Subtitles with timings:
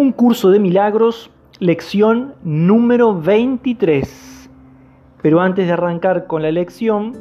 [0.00, 4.50] Un curso de milagros, lección número 23.
[5.20, 7.12] Pero antes de arrancar con la lección,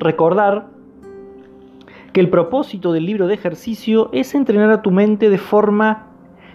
[0.00, 0.66] recordar
[2.12, 6.08] que el propósito del libro de ejercicio es entrenar a tu mente de forma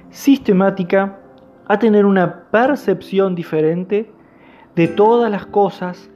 [0.10, 1.22] sistemática
[1.66, 4.12] a tener una percepción diferente
[4.76, 6.12] de todas las cosas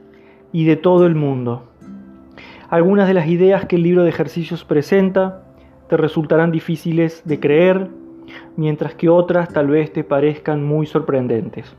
[0.52, 1.72] y de todo el mundo.
[2.68, 5.42] Algunas de las ideas que el libro de ejercicios presenta
[5.88, 8.03] te resultarán difíciles de creer,
[8.56, 11.74] mientras que otras tal vez te parezcan muy sorprendentes.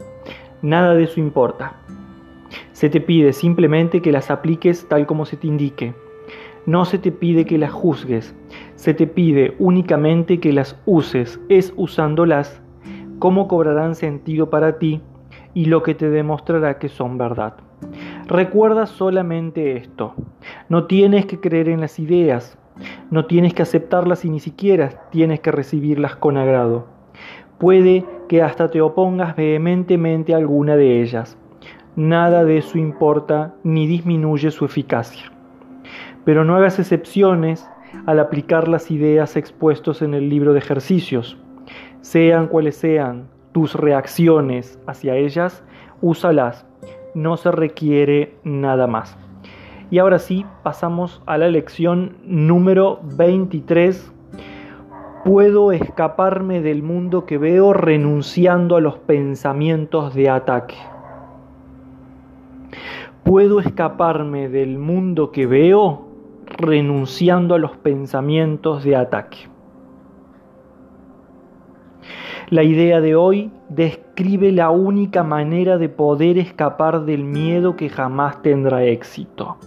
[0.61, 1.77] Nada de eso importa.
[2.71, 5.93] Se te pide simplemente que las apliques tal como se te indique.
[6.65, 8.35] No se te pide que las juzgues,
[8.75, 12.61] se te pide únicamente que las uses, es usándolas
[13.19, 15.01] como cobrarán sentido para ti
[15.53, 17.55] y lo que te demostrará que son verdad.
[18.27, 20.15] Recuerda solamente esto,
[20.67, 22.57] no tienes que creer en las ideas,
[23.09, 26.87] no tienes que aceptarlas y ni siquiera tienes que recibirlas con agrado.
[27.57, 31.37] Puede que hasta te opongas vehementemente a alguna de ellas.
[31.95, 35.31] Nada de eso importa ni disminuye su eficacia.
[36.25, 37.69] Pero no hagas excepciones
[38.05, 41.37] al aplicar las ideas expuestos en el libro de ejercicios.
[42.01, 45.63] Sean cuales sean tus reacciones hacia ellas,
[46.01, 46.65] úsalas.
[47.13, 49.17] No se requiere nada más.
[49.91, 54.11] Y ahora sí, pasamos a la lección número 23.
[55.23, 60.75] Puedo escaparme del mundo que veo renunciando a los pensamientos de ataque.
[63.23, 66.07] Puedo escaparme del mundo que veo
[66.45, 69.37] renunciando a los pensamientos de ataque.
[72.49, 78.43] La idea de hoy describe la única manera de poder escapar del miedo que jamás
[78.43, 79.57] tendrá éxito.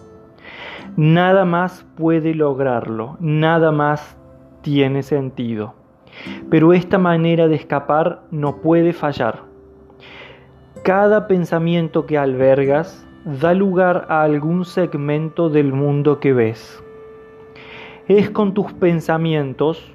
[0.99, 4.17] Nada más puede lograrlo, nada más
[4.63, 5.75] tiene sentido.
[6.51, 9.45] Pero esta manera de escapar no puede fallar.
[10.83, 16.83] Cada pensamiento que albergas da lugar a algún segmento del mundo que ves.
[18.09, 19.95] Es con tus pensamientos,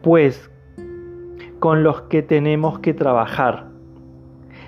[0.00, 0.50] pues,
[1.58, 3.66] con los que tenemos que trabajar,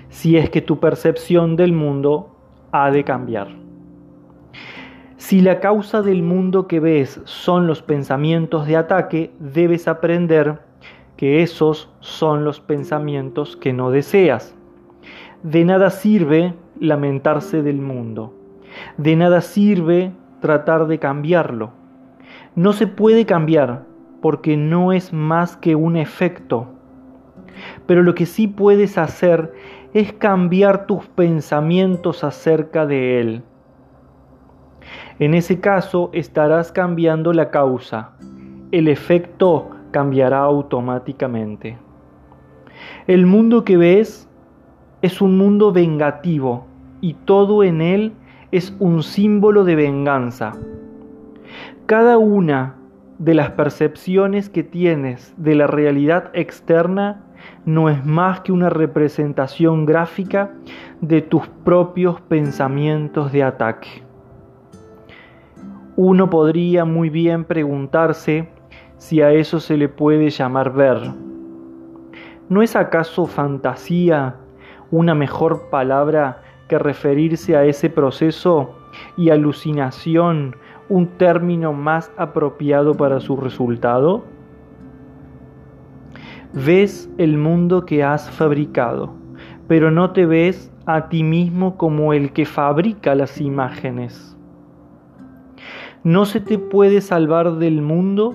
[0.09, 2.37] si es que tu percepción del mundo
[2.71, 3.62] ha de cambiar.
[5.23, 10.59] Si la causa del mundo que ves son los pensamientos de ataque, debes aprender
[11.15, 14.53] que esos son los pensamientos que no deseas.
[15.41, 18.33] De nada sirve lamentarse del mundo.
[18.97, 20.11] De nada sirve
[20.41, 21.71] tratar de cambiarlo.
[22.55, 23.85] No se puede cambiar
[24.21, 26.67] porque no es más que un efecto.
[27.85, 29.53] Pero lo que sí puedes hacer
[29.93, 33.43] es cambiar tus pensamientos acerca de él
[35.19, 38.11] en ese caso estarás cambiando la causa.
[38.71, 41.77] El efecto cambiará automáticamente.
[43.07, 44.29] El mundo que ves
[45.01, 46.65] es un mundo vengativo
[47.01, 48.13] y todo en él
[48.51, 50.53] es un símbolo de venganza.
[51.85, 52.75] Cada una
[53.19, 57.23] de las percepciones que tienes de la realidad externa
[57.65, 60.51] no es más que una representación gráfica
[61.01, 64.03] de tus propios pensamientos de ataque.
[65.95, 68.49] Uno podría muy bien preguntarse
[68.97, 70.97] si a eso se le puede llamar ver.
[72.49, 74.35] ¿No es acaso fantasía
[74.89, 78.75] una mejor palabra que referirse a ese proceso
[79.17, 80.55] y alucinación
[80.89, 84.23] un término más apropiado para su resultado?
[86.53, 89.13] Ves el mundo que has fabricado,
[89.67, 94.32] pero no te ves a ti mismo como el que fabrica las imágenes.
[96.03, 98.33] No se te puede salvar del mundo,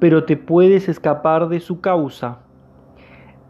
[0.00, 2.40] pero te puedes escapar de su causa.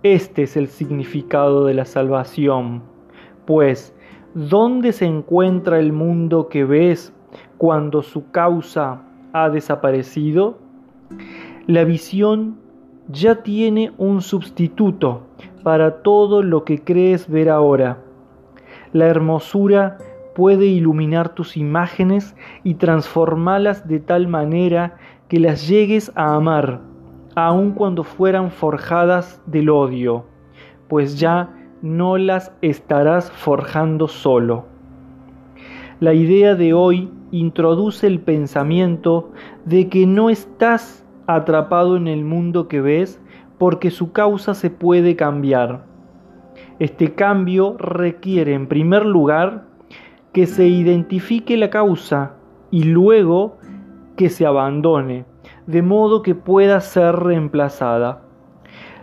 [0.04, 2.82] Este es el significado de la salvación,
[3.44, 3.93] pues
[4.34, 7.12] ¿dónde se encuentra el mundo que ves
[7.59, 10.59] cuando su causa ha desaparecido?
[11.66, 12.59] La visión
[13.09, 15.22] ya tiene un sustituto
[15.65, 17.98] para todo lo que crees ver ahora.
[18.92, 19.98] La hermosura
[20.36, 24.98] puede iluminar tus imágenes y transformarlas de tal manera
[25.28, 26.83] que las llegues a amar,
[27.34, 30.27] aun cuando fueran forjadas del odio,
[30.88, 31.48] pues ya
[31.80, 34.66] no las estarás forjando solo.
[36.00, 39.33] La idea de hoy introduce el pensamiento
[39.65, 43.22] de que no estás atrapado en el mundo que ves
[43.56, 45.86] porque su causa se puede cambiar.
[46.78, 49.75] Este cambio requiere en primer lugar
[50.36, 52.34] que se identifique la causa
[52.71, 53.56] y luego
[54.18, 55.24] que se abandone,
[55.66, 58.21] de modo que pueda ser reemplazada.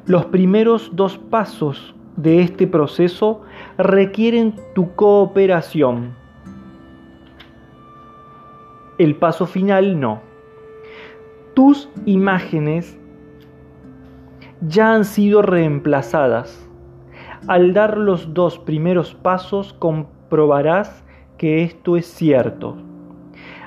[0.06, 3.42] Los primeros dos pasos de este proceso
[3.80, 6.14] requieren tu cooperación.
[9.00, 10.22] El paso final no.
[11.56, 12.96] Tus imágenes
[14.62, 16.70] ya han sido reemplazadas.
[17.48, 21.03] Al dar los dos primeros pasos comprobarás
[21.44, 22.78] que esto es cierto.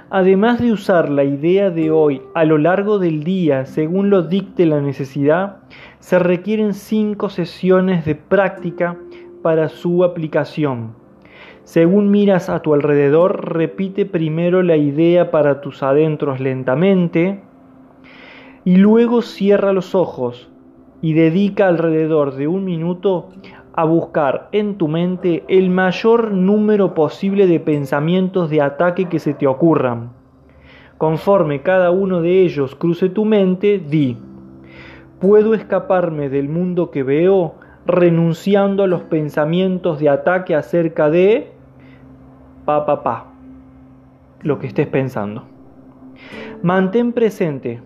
[0.09, 4.65] Además de usar la idea de hoy a lo largo del día según lo dicte
[4.65, 5.59] la necesidad,
[5.99, 8.97] se requieren cinco sesiones de práctica
[9.43, 10.95] para su aplicación.
[11.65, 17.43] Según miras a tu alrededor, repite primero la idea para tus adentros lentamente
[18.65, 20.51] y luego cierra los ojos
[21.03, 23.29] y dedica alrededor de un minuto
[23.77, 29.35] a buscar en tu mente el mayor número posible de pensamientos de ataque que se
[29.35, 30.13] te ocurran.
[30.97, 34.17] Conforme cada uno de ellos cruce tu mente, di,
[35.21, 41.53] puedo escaparme del mundo que veo renunciando a los pensamientos de ataque acerca de
[42.65, 43.27] pa pa pa,
[44.41, 45.45] lo que estés pensando.
[46.63, 47.83] Mantén presente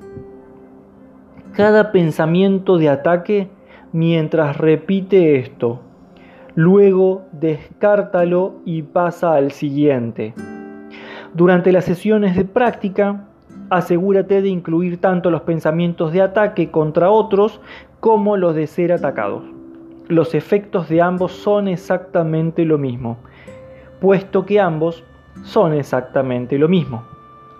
[1.52, 3.50] cada pensamiento de ataque
[3.92, 5.80] mientras repite esto.
[6.54, 10.34] Luego descártalo y pasa al siguiente.
[11.32, 13.28] Durante las sesiones de práctica,
[13.70, 17.60] asegúrate de incluir tanto los pensamientos de ataque contra otros
[18.00, 19.44] como los de ser atacados.
[20.08, 23.18] Los efectos de ambos son exactamente lo mismo,
[24.00, 25.04] puesto que ambos
[25.44, 27.04] son exactamente lo mismo.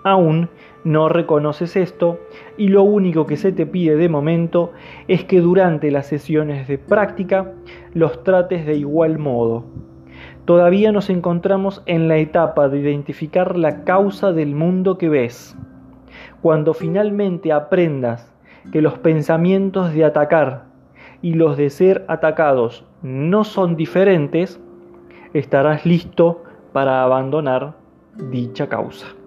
[0.03, 0.49] Aún
[0.83, 2.19] no reconoces esto
[2.57, 4.71] y lo único que se te pide de momento
[5.07, 7.53] es que durante las sesiones de práctica
[7.93, 9.65] los trates de igual modo.
[10.45, 15.55] Todavía nos encontramos en la etapa de identificar la causa del mundo que ves.
[16.41, 18.33] Cuando finalmente aprendas
[18.71, 20.65] que los pensamientos de atacar
[21.21, 24.59] y los de ser atacados no son diferentes,
[25.33, 26.43] estarás listo
[26.73, 27.75] para abandonar
[28.17, 29.20] dicha causa.